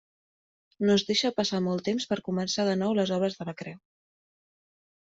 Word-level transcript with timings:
No 0.89 0.95
es 0.99 1.03
deixa 1.09 1.31
passar 1.41 1.61
molt 1.67 1.85
temps 1.89 2.09
per 2.15 2.19
començar 2.31 2.67
de 2.71 2.75
nou 2.81 2.99
les 3.03 3.15
obres 3.21 3.39
de 3.43 3.51
la 3.53 3.59
creu. 3.63 3.79